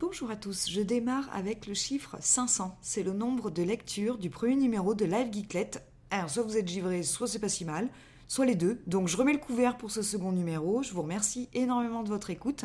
Bonjour 0.00 0.30
à 0.30 0.36
tous, 0.36 0.70
je 0.70 0.80
démarre 0.80 1.28
avec 1.32 1.66
le 1.66 1.74
chiffre 1.74 2.16
500. 2.20 2.78
C'est 2.80 3.02
le 3.02 3.12
nombre 3.12 3.50
de 3.50 3.64
lectures 3.64 4.16
du 4.16 4.30
premier 4.30 4.54
numéro 4.54 4.94
de 4.94 5.04
Live 5.04 5.32
Geeklet. 5.32 5.72
Alors, 6.12 6.30
soit 6.30 6.44
vous 6.44 6.56
êtes 6.56 6.68
givré, 6.68 7.02
soit 7.02 7.26
c'est 7.26 7.40
pas 7.40 7.48
si 7.48 7.64
mal, 7.64 7.88
soit 8.28 8.46
les 8.46 8.54
deux. 8.54 8.80
Donc, 8.86 9.08
je 9.08 9.16
remets 9.16 9.32
le 9.32 9.40
couvert 9.40 9.76
pour 9.76 9.90
ce 9.90 10.02
second 10.02 10.30
numéro. 10.30 10.84
Je 10.84 10.94
vous 10.94 11.02
remercie 11.02 11.48
énormément 11.52 12.04
de 12.04 12.10
votre 12.10 12.30
écoute. 12.30 12.64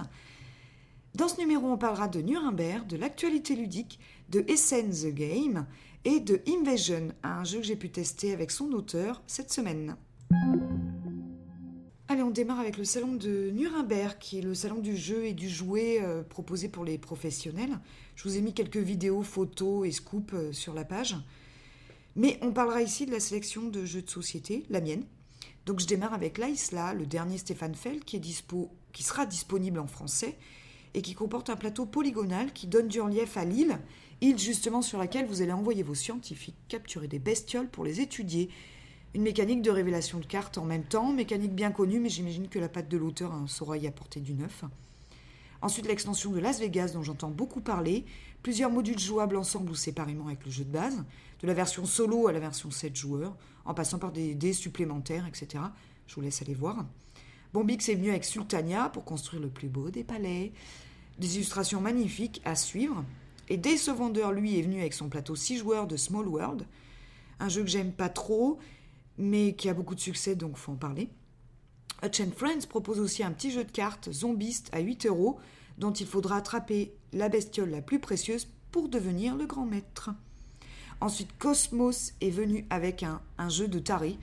Dans 1.15 1.27
ce 1.27 1.39
numéro, 1.39 1.65
on 1.65 1.77
parlera 1.77 2.07
de 2.07 2.21
Nuremberg, 2.21 2.85
de 2.85 2.97
l'actualité 2.97 3.55
ludique, 3.55 3.99
de 4.29 4.45
Essen 4.47 4.91
the 4.91 5.11
Game 5.11 5.65
et 6.05 6.19
de 6.19 6.39
Invasion, 6.47 7.13
un 7.23 7.43
jeu 7.43 7.61
que 7.61 7.65
j'ai 7.65 7.75
pu 7.75 7.89
tester 7.89 8.31
avec 8.31 8.51
son 8.51 8.71
auteur 8.73 9.23
cette 9.25 9.51
semaine. 9.51 9.95
On 12.23 12.29
démarre 12.29 12.61
avec 12.61 12.77
le 12.77 12.85
salon 12.85 13.15
de 13.15 13.49
Nuremberg, 13.53 14.17
qui 14.17 14.37
est 14.37 14.41
le 14.41 14.53
salon 14.53 14.79
du 14.79 14.95
jeu 14.95 15.25
et 15.25 15.33
du 15.33 15.49
jouet 15.49 15.99
euh, 16.01 16.23
proposé 16.23 16.69
pour 16.69 16.85
les 16.85 16.97
professionnels. 16.97 17.77
Je 18.15 18.23
vous 18.23 18.37
ai 18.37 18.41
mis 18.41 18.53
quelques 18.53 18.77
vidéos, 18.77 19.23
photos 19.23 19.85
et 19.85 19.91
scoops 19.91 20.33
euh, 20.33 20.53
sur 20.53 20.73
la 20.73 20.85
page. 20.85 21.17
Mais 22.15 22.39
on 22.41 22.53
parlera 22.53 22.81
ici 22.81 23.05
de 23.05 23.11
la 23.11 23.19
sélection 23.19 23.63
de 23.63 23.83
jeux 23.83 24.03
de 24.03 24.09
société, 24.09 24.63
la 24.69 24.79
mienne. 24.79 25.03
Donc 25.65 25.81
je 25.81 25.85
démarre 25.85 26.13
avec 26.13 26.37
l'Aisla, 26.37 26.93
le 26.93 27.05
dernier 27.05 27.37
Stéphane 27.37 27.75
Fell, 27.75 27.99
qui, 28.05 28.15
est 28.15 28.21
dispo, 28.21 28.71
qui 28.93 29.03
sera 29.03 29.25
disponible 29.25 29.79
en 29.79 29.87
français 29.87 30.37
et 30.93 31.01
qui 31.01 31.15
comporte 31.15 31.49
un 31.49 31.57
plateau 31.57 31.85
polygonal 31.85 32.53
qui 32.53 32.67
donne 32.67 32.87
du 32.87 33.01
relief 33.01 33.35
à 33.35 33.43
l'île, 33.43 33.79
île 34.21 34.39
justement 34.39 34.81
sur 34.81 34.97
laquelle 34.97 35.25
vous 35.25 35.41
allez 35.41 35.51
envoyer 35.51 35.83
vos 35.83 35.95
scientifiques 35.95 36.55
capturer 36.69 37.09
des 37.09 37.19
bestioles 37.19 37.69
pour 37.69 37.83
les 37.83 37.99
étudier 37.99 38.49
une 39.13 39.21
mécanique 39.21 39.61
de 39.61 39.69
révélation 39.69 40.19
de 40.19 40.25
cartes 40.25 40.57
en 40.57 40.65
même 40.65 40.83
temps, 40.83 41.11
mécanique 41.11 41.53
bien 41.53 41.71
connue, 41.71 41.99
mais 41.99 42.09
j'imagine 42.09 42.47
que 42.47 42.59
la 42.59 42.69
patte 42.69 42.89
de 42.89 42.97
l'auteur 42.97 43.31
hein, 43.31 43.45
saura 43.47 43.77
y 43.77 43.87
apporter 43.87 44.19
du 44.19 44.33
neuf. 44.33 44.63
Ensuite, 45.61 45.87
l'extension 45.87 46.31
de 46.31 46.39
Las 46.39 46.59
Vegas, 46.59 46.91
dont 46.93 47.03
j'entends 47.03 47.29
beaucoup 47.29 47.61
parler, 47.61 48.05
plusieurs 48.41 48.71
modules 48.71 48.99
jouables 48.99 49.37
ensemble 49.37 49.71
ou 49.71 49.75
séparément 49.75 50.27
avec 50.27 50.43
le 50.45 50.51
jeu 50.51 50.65
de 50.65 50.71
base, 50.71 51.03
de 51.41 51.47
la 51.47 51.53
version 51.53 51.85
solo 51.85 52.27
à 52.27 52.33
la 52.33 52.39
version 52.39 52.71
7 52.71 52.95
joueurs, 52.95 53.35
en 53.65 53.73
passant 53.73 53.99
par 53.99 54.11
des 54.11 54.35
dés 54.35 54.53
supplémentaires, 54.53 55.25
etc. 55.27 55.63
Je 56.07 56.15
vous 56.15 56.21
laisse 56.21 56.41
aller 56.41 56.53
voir. 56.53 56.85
Bombix 57.53 57.87
est 57.87 57.95
venu 57.95 58.09
avec 58.09 58.25
Sultania 58.25 58.89
pour 58.89 59.05
construire 59.05 59.41
le 59.41 59.49
plus 59.49 59.69
beau 59.69 59.89
des 59.89 60.03
palais, 60.03 60.51
des 61.19 61.35
illustrations 61.35 61.79
magnifiques 61.79 62.41
à 62.43 62.55
suivre. 62.55 63.05
Et 63.47 63.57
dès 63.57 63.77
ce 63.77 63.91
vendeur, 63.91 64.31
lui, 64.31 64.57
est 64.57 64.63
venu 64.63 64.79
avec 64.79 64.93
son 64.93 65.07
plateau 65.07 65.35
6 65.35 65.59
joueurs 65.59 65.87
de 65.87 65.95
Small 65.95 66.27
World, 66.27 66.65
un 67.39 67.49
jeu 67.49 67.61
que 67.61 67.69
j'aime 67.69 67.91
pas 67.91 68.09
trop, 68.09 68.59
mais 69.17 69.53
qui 69.53 69.69
a 69.69 69.73
beaucoup 69.73 69.95
de 69.95 69.99
succès, 69.99 70.35
donc 70.35 70.57
faut 70.57 70.71
en 70.71 70.77
parler. 70.77 71.09
Hutch 72.03 72.21
Friends 72.35 72.67
propose 72.67 72.99
aussi 72.99 73.23
un 73.23 73.31
petit 73.31 73.51
jeu 73.51 73.63
de 73.63 73.71
cartes 73.71 74.11
zombiste 74.11 74.69
à 74.73 74.79
8 74.79 75.05
euros, 75.05 75.39
dont 75.77 75.93
il 75.93 76.05
faudra 76.05 76.37
attraper 76.37 76.93
la 77.13 77.29
bestiole 77.29 77.69
la 77.69 77.81
plus 77.81 77.99
précieuse 77.99 78.47
pour 78.71 78.89
devenir 78.89 79.35
le 79.35 79.45
grand 79.45 79.65
maître. 79.65 80.09
Ensuite, 80.99 81.37
Cosmos 81.37 82.13
est 82.21 82.29
venu 82.29 82.65
avec 82.69 83.03
un, 83.03 83.49
jeu 83.49 83.67
de 83.67 83.79
taré. 83.79 84.17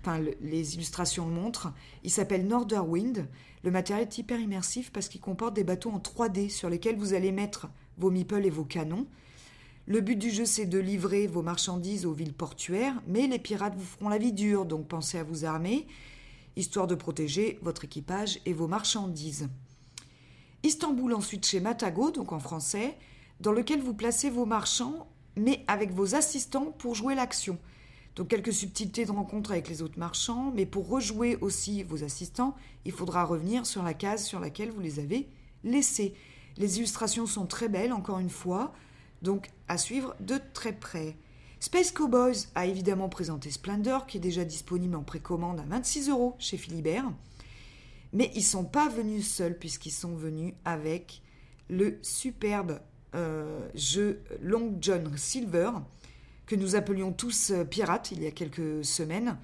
Enfin, 0.00 0.20
les 0.40 0.74
illustrations 0.74 1.26
le 1.26 1.32
montrent. 1.32 1.72
Il 2.02 2.10
s'appelle 2.10 2.46
Norderwind. 2.46 3.26
Le 3.62 3.70
matériel 3.70 4.06
est 4.06 4.18
hyper 4.18 4.40
immersif 4.40 4.90
parce 4.92 5.08
qu'il 5.08 5.20
comporte 5.20 5.54
des 5.54 5.64
bateaux 5.64 5.90
en 5.90 5.98
3D 5.98 6.50
sur 6.50 6.68
lesquels 6.68 6.96
vous 6.96 7.14
allez 7.14 7.32
mettre 7.32 7.68
vos 7.98 8.10
meeples 8.10 8.44
et 8.44 8.50
vos 8.50 8.64
canons. 8.64 9.06
Le 9.86 10.00
but 10.00 10.16
du 10.16 10.30
jeu, 10.30 10.46
c'est 10.46 10.64
de 10.64 10.78
livrer 10.78 11.26
vos 11.26 11.42
marchandises 11.42 12.06
aux 12.06 12.14
villes 12.14 12.32
portuaires, 12.32 13.02
mais 13.06 13.26
les 13.26 13.38
pirates 13.38 13.76
vous 13.76 13.84
feront 13.84 14.08
la 14.08 14.16
vie 14.16 14.32
dure, 14.32 14.64
donc 14.64 14.88
pensez 14.88 15.18
à 15.18 15.24
vous 15.24 15.44
armer, 15.44 15.86
histoire 16.56 16.86
de 16.86 16.94
protéger 16.94 17.58
votre 17.60 17.84
équipage 17.84 18.40
et 18.46 18.54
vos 18.54 18.66
marchandises. 18.66 19.50
Istanbul 20.62 21.12
ensuite 21.12 21.44
chez 21.44 21.60
Matago, 21.60 22.10
donc 22.10 22.32
en 22.32 22.38
français, 22.38 22.96
dans 23.40 23.52
lequel 23.52 23.82
vous 23.82 23.92
placez 23.92 24.30
vos 24.30 24.46
marchands, 24.46 25.06
mais 25.36 25.62
avec 25.66 25.92
vos 25.92 26.14
assistants 26.14 26.72
pour 26.78 26.94
jouer 26.94 27.14
l'action. 27.14 27.58
Donc 28.16 28.28
quelques 28.28 28.54
subtilités 28.54 29.04
de 29.04 29.10
rencontre 29.10 29.50
avec 29.50 29.68
les 29.68 29.82
autres 29.82 29.98
marchands, 29.98 30.50
mais 30.54 30.64
pour 30.64 30.88
rejouer 30.88 31.36
aussi 31.42 31.82
vos 31.82 32.04
assistants, 32.04 32.56
il 32.86 32.92
faudra 32.92 33.24
revenir 33.24 33.66
sur 33.66 33.82
la 33.82 33.92
case 33.92 34.24
sur 34.24 34.40
laquelle 34.40 34.70
vous 34.70 34.80
les 34.80 34.98
avez 34.98 35.28
laissés. 35.62 36.14
Les 36.56 36.78
illustrations 36.78 37.26
sont 37.26 37.44
très 37.44 37.68
belles, 37.68 37.92
encore 37.92 38.18
une 38.18 38.30
fois 38.30 38.72
donc 39.24 39.50
à 39.66 39.76
suivre 39.76 40.14
de 40.20 40.38
très 40.52 40.72
près. 40.72 41.16
Space 41.58 41.90
Cowboys 41.90 42.46
a 42.54 42.66
évidemment 42.66 43.08
présenté 43.08 43.50
Splendor, 43.50 44.06
qui 44.06 44.18
est 44.18 44.20
déjà 44.20 44.44
disponible 44.44 44.94
en 44.94 45.02
précommande 45.02 45.58
à 45.58 45.64
26 45.64 46.10
euros 46.10 46.36
chez 46.38 46.58
Philibert. 46.58 47.10
Mais 48.12 48.30
ils 48.36 48.44
sont 48.44 48.64
pas 48.64 48.88
venus 48.88 49.26
seuls, 49.26 49.58
puisqu'ils 49.58 49.90
sont 49.90 50.14
venus 50.14 50.54
avec 50.64 51.22
le 51.68 51.98
superbe 52.02 52.80
euh, 53.14 53.66
jeu 53.74 54.22
Long 54.42 54.76
John 54.80 55.16
Silver, 55.16 55.70
que 56.46 56.54
nous 56.54 56.76
appelions 56.76 57.12
tous 57.12 57.50
euh, 57.50 57.64
Pirate 57.64 58.12
il 58.12 58.22
y 58.22 58.26
a 58.26 58.30
quelques 58.30 58.84
semaines. 58.84 59.38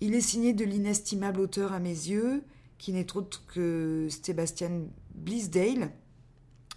Il 0.00 0.14
est 0.14 0.20
signé 0.20 0.52
de 0.52 0.64
l'inestimable 0.64 1.40
auteur 1.40 1.72
à 1.72 1.80
mes 1.80 1.90
yeux, 1.90 2.44
qui 2.78 2.92
n'est 2.92 3.16
autre 3.16 3.44
que 3.46 4.06
Sebastian 4.08 4.86
Blisdale, 5.14 5.90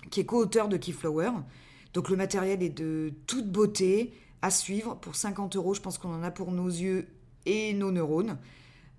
qui 0.09 0.21
est 0.21 0.25
co-auteur 0.25 0.67
de 0.67 0.77
Keyflower. 0.77 1.31
Donc 1.95 2.09
le 2.09 2.17
matériel 2.17 2.61
est 2.61 2.69
de 2.69 3.13
toute 3.25 3.49
beauté 3.49 4.13
à 4.41 4.51
suivre. 4.51 4.95
Pour 4.99 5.15
50 5.15 5.55
euros, 5.55 5.73
je 5.73 5.79
pense 5.79 5.97
qu'on 5.97 6.13
en 6.13 6.23
a 6.23 6.29
pour 6.29 6.51
nos 6.51 6.67
yeux 6.67 7.07
et 7.45 7.73
nos 7.73 7.89
neurones. 7.89 8.37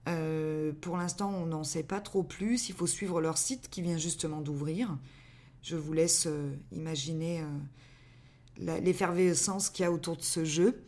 Euh, 0.08 0.72
pour 0.80 0.96
l'instant, 0.96 1.30
on 1.30 1.44
n'en 1.44 1.62
sait 1.62 1.82
pas 1.82 2.00
trop 2.00 2.22
plus. 2.22 2.70
Il 2.70 2.74
faut 2.74 2.86
suivre 2.86 3.20
leur 3.20 3.36
site 3.36 3.68
qui 3.68 3.82
vient 3.82 3.98
justement 3.98 4.40
d'ouvrir. 4.40 4.96
Je 5.62 5.76
vous 5.76 5.92
laisse 5.92 6.26
euh, 6.26 6.54
imaginer 6.72 7.42
euh, 7.42 8.80
l'effervescence 8.80 9.68
qu'il 9.68 9.82
y 9.82 9.86
a 9.86 9.92
autour 9.92 10.16
de 10.16 10.22
ce 10.22 10.46
jeu. 10.46 10.82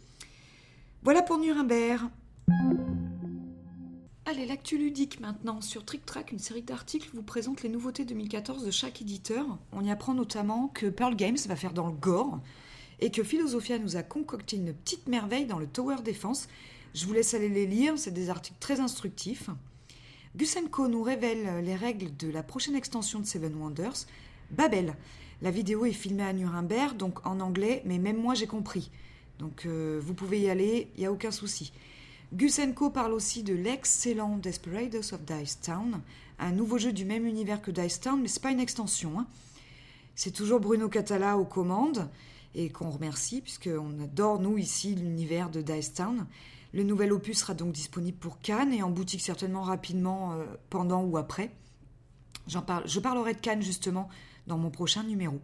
Voilà 1.03 1.21
pour 1.21 1.37
Nuremberg. 1.37 2.01
Allez, 4.39 4.47
l'actu 4.47 4.79
ludique 4.79 5.19
maintenant? 5.19 5.61
Sur 5.61 5.85
Trick 5.85 6.07
Track, 6.07 6.31
une 6.31 6.39
série 6.39 6.63
d'articles 6.63 7.11
vous 7.13 7.25
présente 7.25 7.65
les 7.65 7.69
nouveautés 7.69 8.05
2014 8.05 8.65
de 8.65 8.71
chaque 8.71 9.03
éditeur. 9.03 9.45
On 9.73 9.85
y 9.85 9.91
apprend 9.91 10.15
notamment 10.15 10.69
que 10.69 10.87
Pearl 10.87 11.17
Games 11.17 11.37
va 11.49 11.57
faire 11.57 11.73
dans 11.73 11.89
le 11.89 11.93
gore 11.93 12.39
et 13.01 13.11
que 13.11 13.25
Philosophia 13.25 13.81
nous 13.81 13.97
a 13.97 14.05
concocté 14.05 14.55
une 14.55 14.73
petite 14.73 15.09
merveille 15.09 15.47
dans 15.47 15.59
le 15.59 15.67
Tower 15.67 15.97
Defense. 16.05 16.47
Je 16.95 17.05
vous 17.05 17.15
laisse 17.15 17.35
aller 17.35 17.49
les 17.49 17.67
lire, 17.67 17.99
c'est 17.99 18.13
des 18.13 18.31
articles 18.31 18.59
très 18.61 18.79
instructifs. 18.79 19.51
Gusenko 20.37 20.87
nous 20.87 21.03
révèle 21.03 21.65
les 21.65 21.75
règles 21.75 22.17
de 22.17 22.31
la 22.31 22.45
prochaine 22.45 22.77
extension 22.77 23.19
de 23.19 23.27
Seven 23.27 23.57
Wonders, 23.57 24.07
Babel. 24.53 24.95
La 25.43 25.51
vidéo 25.51 25.85
est 25.85 25.91
filmée 25.91 26.23
à 26.23 26.33
Nuremberg, 26.33 26.97
donc 26.97 27.27
en 27.27 27.41
anglais, 27.41 27.83
mais 27.87 27.99
même 27.99 28.23
moi 28.23 28.35
j'ai 28.35 28.47
compris. 28.47 28.93
Donc 29.41 29.67
euh, 29.67 30.01
vous 30.01 30.15
pouvez 30.15 30.39
y 30.39 30.49
aller, 30.49 30.93
il 30.95 31.01
n'y 31.01 31.07
a 31.07 31.13
aucun 31.13 31.33
souci. 31.33 31.73
Gusenko 32.35 32.91
parle 32.91 33.13
aussi 33.13 33.43
de 33.43 33.55
l'excellent 33.55 34.37
Desperados 34.37 35.15
of 35.15 35.23
Dice 35.25 35.61
Town, 35.61 36.03
un 36.39 36.53
nouveau 36.53 36.77
jeu 36.77 36.93
du 36.93 37.07
même 37.07 37.27
univers 37.27 37.63
que 37.63 37.71
Dice 37.71 38.01
Town, 38.01 38.21
mais 38.21 38.29
c'est 38.29 38.43
pas 38.43 38.51
une 38.51 38.61
extension. 38.61 39.19
Hein. 39.19 39.27
C'est 40.15 40.33
toujours 40.33 40.61
Bruno 40.61 40.91
Catala 40.91 41.39
aux 41.39 41.47
commandes 41.47 42.11
et 42.55 42.69
qu'on 42.69 42.91
remercie 42.91 43.41
puisqu'on 43.41 43.99
adore 44.03 44.41
nous 44.41 44.59
ici 44.59 44.95
l'univers 44.95 45.49
de 45.49 45.63
Dice 45.63 45.95
Town. 45.95 46.27
Le 46.75 46.83
nouvel 46.83 47.15
opus 47.15 47.39
sera 47.39 47.55
donc 47.55 47.73
disponible 47.73 48.19
pour 48.19 48.41
Cannes 48.41 48.75
et 48.75 48.83
en 48.83 48.91
boutique 48.91 49.23
certainement 49.23 49.63
rapidement 49.63 50.35
euh, 50.35 50.45
pendant 50.69 51.03
ou 51.03 51.17
après. 51.17 51.51
Parle, 52.67 52.87
je 52.87 53.01
parlerai 53.01 53.33
de 53.33 53.41
Cannes 53.41 53.63
justement 53.63 54.11
dans 54.47 54.59
mon 54.59 54.71
prochain 54.71 55.03
numéro. 55.03 55.41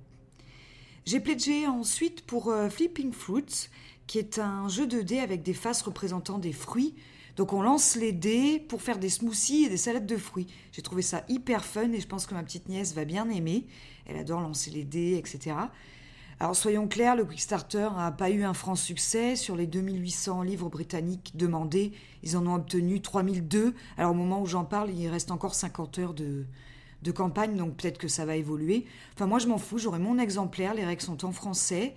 J'ai 1.06 1.20
pledgé 1.20 1.66
ensuite 1.66 2.26
pour 2.26 2.48
euh, 2.48 2.68
Flipping 2.68 3.12
Fruits, 3.12 3.68
qui 4.06 4.18
est 4.18 4.38
un 4.38 4.68
jeu 4.68 4.86
de 4.86 5.02
dés 5.02 5.20
avec 5.20 5.42
des 5.42 5.54
faces 5.54 5.82
représentant 5.82 6.38
des 6.38 6.52
fruits. 6.52 6.94
Donc 7.36 7.52
on 7.52 7.62
lance 7.62 7.96
les 7.96 8.12
dés 8.12 8.64
pour 8.68 8.80
faire 8.80 8.98
des 8.98 9.08
smoothies 9.08 9.64
et 9.64 9.68
des 9.68 9.76
salades 9.76 10.06
de 10.06 10.16
fruits. 10.16 10.46
J'ai 10.72 10.82
trouvé 10.82 11.02
ça 11.02 11.24
hyper 11.28 11.64
fun 11.64 11.90
et 11.92 12.00
je 12.00 12.06
pense 12.06 12.26
que 12.26 12.34
ma 12.34 12.42
petite 12.42 12.68
nièce 12.68 12.94
va 12.94 13.04
bien 13.04 13.28
aimer. 13.28 13.66
Elle 14.06 14.16
adore 14.16 14.40
lancer 14.40 14.70
les 14.70 14.84
dés, 14.84 15.16
etc. 15.16 15.56
Alors 16.40 16.54
soyons 16.54 16.88
clairs, 16.88 17.16
le 17.16 17.24
Kickstarter 17.24 17.88
n'a 17.96 18.12
pas 18.12 18.30
eu 18.30 18.44
un 18.44 18.54
franc 18.54 18.76
succès. 18.76 19.34
Sur 19.34 19.56
les 19.56 19.66
2800 19.66 20.42
livres 20.42 20.68
britanniques 20.68 21.32
demandés, 21.34 21.92
ils 22.22 22.36
en 22.36 22.46
ont 22.46 22.54
obtenu 22.54 23.00
3002. 23.00 23.74
Alors 23.96 24.12
au 24.12 24.14
moment 24.14 24.40
où 24.40 24.46
j'en 24.46 24.64
parle, 24.64 24.90
il 24.90 25.08
reste 25.08 25.30
encore 25.30 25.54
50 25.54 25.98
heures 25.98 26.14
de, 26.14 26.44
de 27.02 27.10
campagne, 27.12 27.56
donc 27.56 27.76
peut-être 27.76 27.98
que 27.98 28.08
ça 28.08 28.24
va 28.24 28.36
évoluer. 28.36 28.86
Enfin 29.14 29.26
moi 29.26 29.38
je 29.38 29.46
m'en 29.46 29.58
fous, 29.58 29.78
j'aurai 29.78 29.98
mon 29.98 30.18
exemplaire, 30.18 30.74
les 30.74 30.84
règles 30.84 31.02
sont 31.02 31.24
en 31.24 31.32
français. 31.32 31.94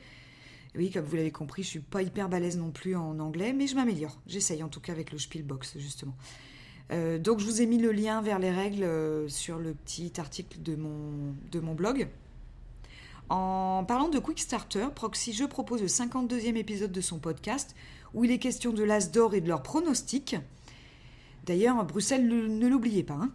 Oui, 0.77 0.91
comme 0.91 1.05
vous 1.05 1.15
l'avez 1.15 1.31
compris, 1.31 1.63
je 1.63 1.69
suis 1.69 1.79
pas 1.79 2.03
hyper 2.03 2.29
balèze 2.29 2.55
non 2.57 2.69
plus 2.69 2.95
en 2.95 3.17
anglais, 3.19 3.51
mais 3.51 3.65
je 3.65 3.75
m'améliore. 3.75 4.19
J'essaye 4.27 4.61
en 4.61 4.69
tout 4.69 4.79
cas 4.79 4.91
avec 4.91 5.11
le 5.11 5.17
Spielbox, 5.17 5.79
justement. 5.79 6.15
Euh, 6.91 7.17
donc 7.17 7.39
je 7.39 7.45
vous 7.45 7.61
ai 7.61 7.65
mis 7.65 7.79
le 7.79 7.91
lien 7.91 8.21
vers 8.21 8.37
les 8.37 8.51
règles 8.51 8.83
euh, 8.83 9.27
sur 9.27 9.57
le 9.57 9.73
petit 9.73 10.13
article 10.19 10.61
de 10.61 10.75
mon, 10.75 11.73
blog. 11.73 12.07
En 13.29 13.83
parlant 13.85 14.07
de 14.07 14.19
Quickstarter, 14.19 14.87
Proxy 14.95 15.33
je 15.33 15.43
propose 15.43 15.81
le 15.81 15.87
52e 15.87 16.55
épisode 16.55 16.91
de 16.91 17.01
son 17.01 17.19
podcast 17.19 17.75
où 18.13 18.23
il 18.23 18.31
est 18.31 18.39
question 18.39 18.71
de 18.71 18.83
l'As 18.83 19.11
d'or 19.11 19.33
et 19.33 19.41
de 19.41 19.49
leurs 19.49 19.63
pronostics. 19.63 20.37
D'ailleurs, 21.45 21.83
Bruxelles, 21.85 22.25
ne 22.27 22.67
l'oubliez 22.67 23.03
pas. 23.03 23.15
Hein. 23.15 23.31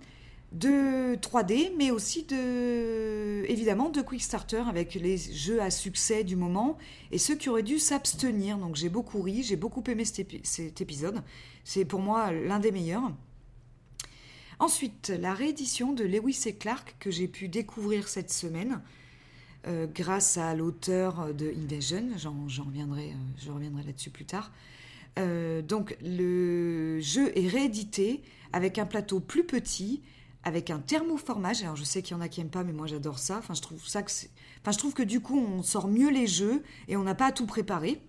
De 0.52 1.16
3D, 1.16 1.72
mais 1.78 1.90
aussi 1.90 2.24
de, 2.24 3.44
évidemment 3.48 3.88
de 3.88 4.02
Quick 4.02 4.22
Starter 4.22 4.62
avec 4.68 4.94
les 4.94 5.16
jeux 5.16 5.62
à 5.62 5.70
succès 5.70 6.24
du 6.24 6.36
moment 6.36 6.76
et 7.10 7.18
ceux 7.18 7.34
qui 7.34 7.48
auraient 7.48 7.62
dû 7.62 7.78
s'abstenir. 7.78 8.58
Donc 8.58 8.76
j'ai 8.76 8.88
beaucoup 8.88 9.22
ri, 9.22 9.42
j'ai 9.42 9.56
beaucoup 9.56 9.82
aimé 9.88 10.04
cet, 10.04 10.80
épisode. 10.80 11.22
C'est 11.64 11.84
pour 11.84 12.00
moi 12.00 12.32
l'un 12.32 12.60
des 12.60 12.70
meilleurs. 12.70 13.12
Ensuite, 14.58 15.08
la 15.08 15.34
réédition 15.34 15.92
de 15.92 16.04
Lewis 16.04 16.42
et 16.46 16.54
Clark 16.54 16.96
que 17.00 17.10
j'ai 17.10 17.28
pu 17.28 17.48
découvrir 17.48 18.08
cette 18.08 18.30
semaine 18.30 18.80
euh, 19.66 19.86
grâce 19.92 20.36
à 20.36 20.54
l'auteur 20.54 21.34
de 21.34 21.52
Invasion. 21.56 22.10
J'en 22.16 22.64
reviendrai, 22.64 23.08
euh, 23.08 23.42
je 23.44 23.50
reviendrai 23.50 23.84
là-dessus 23.84 24.10
plus 24.10 24.26
tard. 24.26 24.52
Euh, 25.18 25.62
donc 25.62 25.96
le 26.02 27.00
jeu 27.00 27.36
est 27.36 27.48
réédité 27.48 28.22
avec 28.52 28.78
un 28.78 28.86
plateau 28.86 29.20
plus 29.20 29.44
petit 29.44 30.02
avec 30.44 30.70
un 30.70 30.78
thermoformage. 30.78 31.62
Alors 31.62 31.76
je 31.76 31.84
sais 31.84 32.02
qu'il 32.02 32.16
y 32.16 32.18
en 32.18 32.20
a 32.20 32.28
qui 32.28 32.40
n'aiment 32.40 32.50
pas, 32.50 32.64
mais 32.64 32.72
moi 32.72 32.86
j'adore 32.86 33.18
ça. 33.18 33.38
Enfin, 33.38 33.54
je 33.54 33.62
trouve 33.62 33.86
ça 33.86 34.02
que 34.02 34.10
enfin, 34.60 34.72
je 34.72 34.78
trouve 34.78 34.94
que 34.94 35.02
du 35.02 35.20
coup 35.20 35.38
on 35.38 35.62
sort 35.62 35.88
mieux 35.88 36.10
les 36.10 36.26
jeux 36.26 36.62
et 36.88 36.96
on 36.96 37.02
n'a 37.02 37.14
pas 37.14 37.26
à 37.26 37.32
tout 37.32 37.46
préparer. 37.46 38.00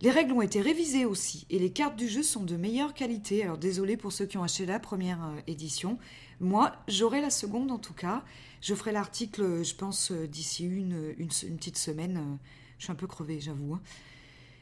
Les 0.00 0.10
règles 0.10 0.32
ont 0.32 0.42
été 0.42 0.60
révisées 0.60 1.04
aussi 1.04 1.44
et 1.50 1.58
les 1.58 1.72
cartes 1.72 1.96
du 1.96 2.06
jeu 2.06 2.22
sont 2.22 2.44
de 2.44 2.56
meilleure 2.56 2.94
qualité. 2.94 3.42
Alors 3.42 3.58
désolé 3.58 3.96
pour 3.96 4.12
ceux 4.12 4.26
qui 4.26 4.38
ont 4.38 4.44
acheté 4.44 4.64
la 4.64 4.78
première 4.78 5.24
euh, 5.24 5.40
édition. 5.48 5.98
Moi, 6.40 6.72
j'aurai 6.86 7.20
la 7.20 7.30
seconde 7.30 7.72
en 7.72 7.78
tout 7.78 7.94
cas. 7.94 8.24
Je 8.60 8.74
ferai 8.74 8.92
l'article, 8.92 9.64
je 9.64 9.74
pense, 9.74 10.12
euh, 10.12 10.28
d'ici 10.28 10.64
une, 10.64 11.14
une, 11.18 11.28
petite 11.28 11.78
semaine. 11.78 12.16
Euh, 12.16 12.36
je 12.78 12.84
suis 12.84 12.92
un 12.92 12.96
peu 12.96 13.08
crevée, 13.08 13.40
j'avoue. 13.40 13.74
Hein. 13.74 13.80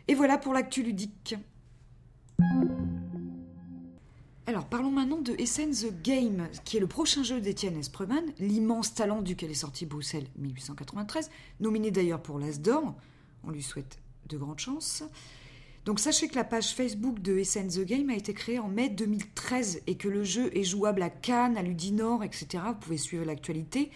Et 0.09 0.15
voilà 0.15 0.39
pour 0.39 0.55
l'actu 0.55 0.83
ludique. 0.83 1.37
Alors 4.49 4.67
parlons 4.67 4.93
maintenant 4.93 5.21
de 5.21 5.35
Essen 5.39 5.73
the 5.73 5.93
Game, 6.05 6.49
qui 6.65 6.77
est 6.77 6.81
le 6.81 6.87
prochain 6.87 7.25
jeu 7.25 7.41
d'Etienne 7.41 7.77
Espreman, 7.77 8.25
l'immense 8.39 8.95
talent 8.95 9.21
duquel 9.21 9.51
est 9.51 9.55
sorti 9.55 9.87
Bruxelles 9.87 10.29
1893, 10.37 11.31
nominé 11.59 11.91
d'ailleurs 11.91 12.23
pour 12.23 12.39
l'As 12.39 12.61
d'Or. 12.61 12.95
On 13.43 13.51
lui 13.51 13.63
souhaite 13.65 13.99
de 14.29 14.39
grandes 14.39 14.61
chances. 14.61 15.03
Donc 15.85 15.99
sachez 15.99 16.29
que 16.29 16.37
la 16.37 16.45
page 16.45 16.75
Facebook 16.75 17.21
de 17.21 17.37
Essen 17.39 17.67
the 17.67 17.81
Game 17.81 18.09
a 18.09 18.15
été 18.15 18.35
créée 18.35 18.61
en 18.61 18.69
mai 18.69 18.89
2013 18.89 19.83
et 19.89 19.97
que 19.97 20.07
le 20.07 20.23
jeu 20.23 20.57
est 20.57 20.63
jouable 20.63 21.03
à 21.03 21.11
Cannes, 21.11 21.57
à 21.57 21.63
Ludinor, 21.63 22.23
etc. 22.23 22.63
Vous 22.69 22.75
pouvez 22.75 22.99
suivre 22.99 23.25
l'actualité. 23.25 23.91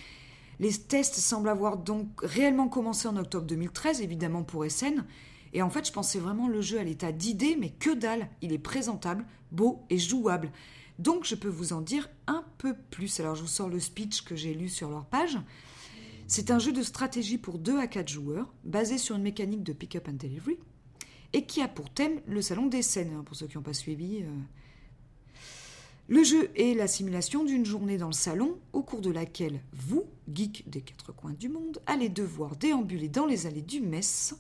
Les 0.58 0.72
tests 0.72 1.14
semblent 1.14 1.48
avoir 1.48 1.76
donc 1.76 2.08
réellement 2.24 2.68
commencé 2.68 3.06
en 3.06 3.16
octobre 3.16 3.46
2013, 3.46 4.00
évidemment 4.00 4.42
pour 4.42 4.64
Essen, 4.64 5.04
et 5.52 5.62
en 5.62 5.70
fait, 5.70 5.86
je 5.86 5.92
pensais 5.92 6.18
vraiment 6.18 6.48
le 6.48 6.60
jeu 6.60 6.78
à 6.78 6.84
l'état 6.84 7.12
d'idée, 7.12 7.56
mais 7.58 7.70
que 7.70 7.90
dalle, 7.90 8.28
il 8.40 8.52
est 8.52 8.58
présentable, 8.58 9.24
beau 9.50 9.82
et 9.90 9.98
jouable. 9.98 10.50
Donc 10.98 11.24
je 11.24 11.34
peux 11.34 11.48
vous 11.48 11.72
en 11.72 11.80
dire 11.80 12.08
un 12.26 12.44
peu 12.58 12.74
plus. 12.90 13.20
Alors 13.20 13.34
je 13.34 13.42
vous 13.42 13.48
sors 13.48 13.68
le 13.68 13.80
speech 13.80 14.22
que 14.22 14.36
j'ai 14.36 14.54
lu 14.54 14.68
sur 14.68 14.90
leur 14.90 15.06
page. 15.06 15.38
C'est 16.26 16.50
un 16.52 16.60
jeu 16.60 16.72
de 16.72 16.82
stratégie 16.82 17.38
pour 17.38 17.58
2 17.58 17.78
à 17.78 17.88
4 17.88 18.08
joueurs, 18.08 18.52
basé 18.64 18.98
sur 18.98 19.16
une 19.16 19.22
mécanique 19.22 19.64
de 19.64 19.72
pick-up 19.72 20.06
and 20.08 20.12
delivery, 20.12 20.58
et 21.32 21.44
qui 21.44 21.60
a 21.60 21.68
pour 21.68 21.90
thème 21.90 22.20
le 22.26 22.42
salon 22.42 22.66
des 22.66 22.82
scènes, 22.82 23.14
hein, 23.18 23.24
pour 23.24 23.34
ceux 23.34 23.48
qui 23.48 23.56
n'ont 23.56 23.64
pas 23.64 23.72
suivi. 23.72 24.22
Euh. 24.22 24.28
Le 26.06 26.22
jeu 26.22 26.50
est 26.54 26.74
la 26.74 26.86
simulation 26.86 27.44
d'une 27.44 27.64
journée 27.64 27.96
dans 27.96 28.08
le 28.08 28.12
salon, 28.12 28.58
au 28.72 28.82
cours 28.82 29.00
de 29.00 29.10
laquelle 29.10 29.60
vous, 29.72 30.04
geeks 30.32 30.68
des 30.68 30.82
quatre 30.82 31.12
coins 31.12 31.32
du 31.32 31.48
monde, 31.48 31.80
allez 31.86 32.08
devoir 32.08 32.54
déambuler 32.56 33.08
dans 33.08 33.26
les 33.26 33.46
allées 33.46 33.62
du 33.62 33.80
Metz 33.80 34.34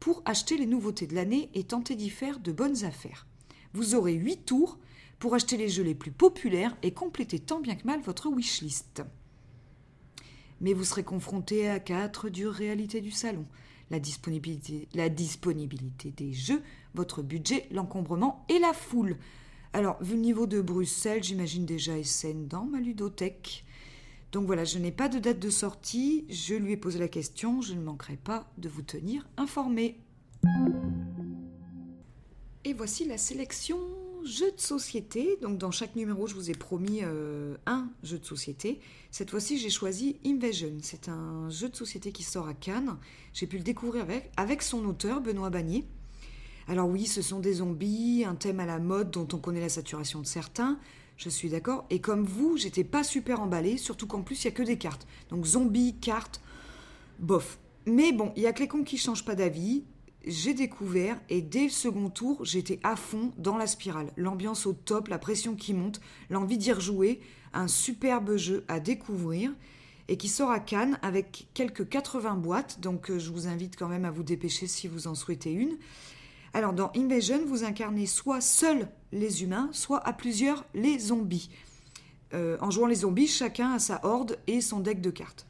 pour 0.00 0.22
acheter 0.24 0.56
les 0.56 0.66
nouveautés 0.66 1.06
de 1.06 1.14
l'année 1.14 1.50
et 1.54 1.64
tenter 1.64 1.94
d'y 1.96 2.10
faire 2.10 2.38
de 2.38 2.52
bonnes 2.52 2.84
affaires. 2.84 3.26
Vous 3.72 3.94
aurez 3.94 4.14
8 4.14 4.44
tours 4.46 4.78
pour 5.18 5.34
acheter 5.34 5.56
les 5.56 5.68
jeux 5.68 5.82
les 5.82 5.94
plus 5.94 6.12
populaires 6.12 6.76
et 6.82 6.92
compléter 6.92 7.38
tant 7.38 7.60
bien 7.60 7.74
que 7.74 7.86
mal 7.86 8.00
votre 8.00 8.28
wishlist. 8.28 9.02
Mais 10.60 10.72
vous 10.72 10.84
serez 10.84 11.04
confronté 11.04 11.68
à 11.68 11.80
quatre 11.80 12.28
dures 12.28 12.52
réalités 12.52 13.00
du 13.00 13.10
salon. 13.10 13.46
La 13.90 14.00
disponibilité, 14.00 14.88
des 16.16 16.32
jeux, 16.32 16.62
votre 16.94 17.22
budget, 17.22 17.66
l'encombrement 17.70 18.44
et 18.48 18.58
la 18.58 18.72
foule. 18.72 19.16
Alors, 19.72 20.02
vu 20.02 20.14
le 20.14 20.20
niveau 20.20 20.46
de 20.46 20.60
Bruxelles, 20.60 21.22
j'imagine 21.24 21.64
déjà 21.64 21.92
SN 22.02 22.48
dans 22.48 22.64
ma 22.64 22.80
ludothèque. 22.80 23.64
Donc 24.32 24.46
voilà, 24.46 24.64
je 24.64 24.78
n'ai 24.78 24.92
pas 24.92 25.08
de 25.08 25.18
date 25.18 25.38
de 25.38 25.50
sortie, 25.50 26.26
je 26.28 26.54
lui 26.54 26.72
ai 26.72 26.76
posé 26.76 26.98
la 26.98 27.08
question, 27.08 27.62
je 27.62 27.74
ne 27.74 27.80
manquerai 27.80 28.16
pas 28.16 28.50
de 28.58 28.68
vous 28.68 28.82
tenir 28.82 29.26
informé. 29.36 29.98
Et 32.64 32.74
voici 32.74 33.06
la 33.06 33.16
sélection 33.16 33.78
jeux 34.24 34.52
de 34.52 34.60
société. 34.60 35.38
Donc 35.40 35.58
dans 35.58 35.70
chaque 35.70 35.96
numéro, 35.96 36.26
je 36.26 36.34
vous 36.34 36.50
ai 36.50 36.54
promis 36.54 37.00
euh, 37.02 37.56
un 37.66 37.88
jeu 38.02 38.18
de 38.18 38.24
société. 38.24 38.80
Cette 39.10 39.30
fois-ci, 39.30 39.58
j'ai 39.58 39.70
choisi 39.70 40.18
Invasion. 40.26 40.72
C'est 40.82 41.08
un 41.08 41.48
jeu 41.50 41.68
de 41.68 41.76
société 41.76 42.12
qui 42.12 42.22
sort 42.22 42.48
à 42.48 42.54
Cannes. 42.54 42.96
J'ai 43.32 43.46
pu 43.46 43.56
le 43.56 43.64
découvrir 43.64 44.02
avec, 44.02 44.30
avec 44.36 44.62
son 44.62 44.84
auteur, 44.84 45.20
Benoît 45.20 45.50
Bagnier. 45.50 45.84
Alors 46.66 46.88
oui, 46.88 47.06
ce 47.06 47.22
sont 47.22 47.40
des 47.40 47.54
zombies, 47.54 48.24
un 48.26 48.34
thème 48.34 48.60
à 48.60 48.66
la 48.66 48.78
mode 48.78 49.10
dont 49.10 49.26
on 49.32 49.38
connaît 49.38 49.60
la 49.60 49.70
saturation 49.70 50.20
de 50.20 50.26
certains, 50.26 50.78
je 51.18 51.28
suis 51.28 51.50
d'accord. 51.50 51.84
Et 51.90 52.00
comme 52.00 52.24
vous, 52.24 52.56
j'étais 52.56 52.84
pas 52.84 53.04
super 53.04 53.42
emballée, 53.42 53.76
surtout 53.76 54.06
qu'en 54.06 54.22
plus, 54.22 54.42
il 54.42 54.44
y 54.46 54.48
a 54.48 54.52
que 54.52 54.62
des 54.62 54.78
cartes. 54.78 55.06
Donc 55.28 55.44
zombies, 55.44 55.96
cartes, 56.00 56.40
bof. 57.18 57.58
Mais 57.84 58.12
bon, 58.12 58.32
il 58.36 58.42
y 58.42 58.46
a 58.46 58.52
que 58.52 58.60
les 58.60 58.68
cons 58.68 58.84
qui 58.84 58.96
changent 58.96 59.24
pas 59.24 59.34
d'avis. 59.34 59.84
J'ai 60.26 60.54
découvert 60.54 61.20
et 61.28 61.42
dès 61.42 61.64
le 61.64 61.70
second 61.70 62.10
tour, 62.10 62.44
j'étais 62.44 62.80
à 62.82 62.96
fond 62.96 63.32
dans 63.36 63.56
la 63.56 63.66
spirale. 63.66 64.12
L'ambiance 64.16 64.66
au 64.66 64.72
top, 64.72 65.08
la 65.08 65.18
pression 65.18 65.54
qui 65.54 65.74
monte, 65.74 66.00
l'envie 66.30 66.58
d'y 66.58 66.72
rejouer. 66.72 67.20
Un 67.52 67.66
superbe 67.66 68.36
jeu 68.36 68.64
à 68.68 68.78
découvrir 68.78 69.52
et 70.08 70.16
qui 70.16 70.28
sort 70.28 70.50
à 70.50 70.60
Cannes 70.60 70.98
avec 71.02 71.48
quelques 71.54 71.88
80 71.88 72.34
boîtes. 72.34 72.80
Donc 72.80 73.10
euh, 73.10 73.18
je 73.18 73.30
vous 73.30 73.46
invite 73.46 73.76
quand 73.76 73.88
même 73.88 74.04
à 74.04 74.10
vous 74.10 74.22
dépêcher 74.22 74.66
si 74.66 74.86
vous 74.86 75.06
en 75.06 75.14
souhaitez 75.14 75.52
une. 75.52 75.78
Alors 76.54 76.72
dans 76.72 76.90
Invasion, 76.96 77.40
vous 77.46 77.64
incarnez 77.64 78.06
soit 78.06 78.40
seuls 78.40 78.88
les 79.12 79.42
humains, 79.42 79.68
soit 79.72 80.06
à 80.06 80.12
plusieurs 80.12 80.64
les 80.74 80.98
zombies. 80.98 81.50
Euh, 82.34 82.56
en 82.60 82.70
jouant 82.70 82.86
les 82.86 82.96
zombies, 82.96 83.26
chacun 83.26 83.72
a 83.72 83.78
sa 83.78 84.00
horde 84.04 84.38
et 84.46 84.60
son 84.60 84.80
deck 84.80 85.00
de 85.00 85.10
cartes. 85.10 85.46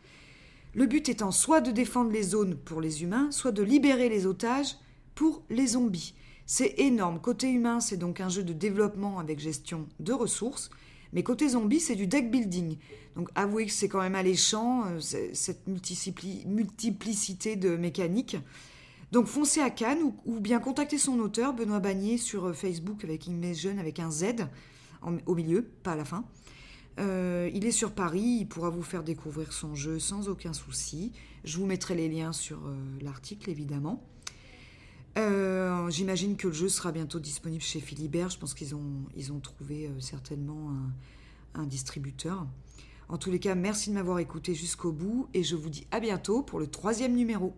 Le 0.74 0.86
but 0.86 1.08
étant 1.08 1.30
soit 1.30 1.60
de 1.60 1.70
défendre 1.70 2.12
les 2.12 2.22
zones 2.22 2.54
pour 2.54 2.80
les 2.80 3.02
humains, 3.02 3.30
soit 3.30 3.52
de 3.52 3.62
libérer 3.62 4.08
les 4.08 4.26
otages 4.26 4.76
pour 5.14 5.42
les 5.50 5.68
zombies. 5.68 6.14
C'est 6.46 6.74
énorme. 6.78 7.20
Côté 7.20 7.50
humain, 7.50 7.80
c'est 7.80 7.96
donc 7.96 8.20
un 8.20 8.28
jeu 8.28 8.42
de 8.42 8.52
développement 8.52 9.18
avec 9.18 9.38
gestion 9.38 9.86
de 10.00 10.12
ressources. 10.12 10.70
Mais 11.12 11.22
côté 11.22 11.48
zombie, 11.48 11.80
c'est 11.80 11.96
du 11.96 12.06
deck 12.06 12.30
building. 12.30 12.76
Donc 13.16 13.28
avouez 13.34 13.66
que 13.66 13.72
c'est 13.72 13.88
quand 13.88 14.00
même 14.00 14.14
alléchant, 14.14 14.84
euh, 14.86 15.00
cette 15.32 15.66
multiplicité 15.66 17.56
de 17.56 17.76
mécaniques. 17.76 18.36
Donc 19.10 19.26
foncez 19.26 19.60
à 19.60 19.70
Cannes 19.70 20.12
ou, 20.26 20.40
bien 20.40 20.60
contactez 20.60 20.98
son 20.98 21.18
auteur, 21.20 21.54
Benoît 21.54 21.80
Bagnier, 21.80 22.18
sur 22.18 22.46
euh, 22.46 22.52
Facebook 22.52 23.04
avec 23.04 23.28
Jeune 23.54 23.78
avec 23.78 24.00
un 24.00 24.10
Z 24.10 24.46
au 25.26 25.34
milieu, 25.34 25.62
pas 25.82 25.92
à 25.92 25.96
la 25.96 26.04
fin. 26.04 26.24
Euh, 26.98 27.48
il 27.54 27.64
est 27.64 27.72
sur 27.72 27.92
Paris, 27.92 28.38
il 28.40 28.46
pourra 28.46 28.68
vous 28.68 28.82
faire 28.82 29.04
découvrir 29.04 29.52
son 29.52 29.74
jeu 29.74 29.98
sans 29.98 30.28
aucun 30.28 30.52
souci. 30.52 31.12
Je 31.44 31.56
vous 31.56 31.66
mettrai 31.66 31.94
les 31.94 32.08
liens 32.08 32.32
sur 32.32 32.58
euh, 32.66 32.76
l'article 33.00 33.50
évidemment. 33.50 34.04
J'imagine 35.88 36.36
que 36.36 36.46
le 36.46 36.52
jeu 36.52 36.68
sera 36.68 36.92
bientôt 36.92 37.18
disponible 37.18 37.62
chez 37.62 37.80
Philibert. 37.80 38.30
Je 38.30 38.38
pense 38.38 38.54
qu'ils 38.54 38.76
ont, 38.76 39.40
trouvé 39.42 39.90
certainement 39.98 40.70
un 41.54 41.66
distributeur. 41.66 42.46
En 43.08 43.18
tous 43.18 43.32
les 43.32 43.40
cas, 43.40 43.56
merci 43.56 43.90
de 43.90 43.96
m'avoir 43.96 44.20
écouté 44.20 44.54
jusqu'au 44.54 44.92
bout 44.92 45.28
et 45.34 45.42
je 45.42 45.56
vous 45.56 45.70
dis 45.70 45.88
à 45.90 45.98
bientôt 45.98 46.42
pour 46.42 46.60
le 46.60 46.68
troisième 46.68 47.16
numéro. 47.16 47.56